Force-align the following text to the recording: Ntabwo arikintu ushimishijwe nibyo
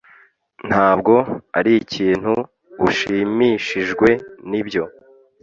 Ntabwo 0.69 1.13
arikintu 1.59 2.33
ushimishijwe 2.87 4.09
nibyo 4.49 4.83